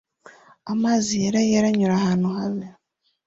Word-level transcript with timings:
Amazi 0.73 1.13
yera 1.23 1.41
yera 1.49 1.67
anyura 1.71 1.93
ahantu 1.99 2.27
habi 2.35 2.65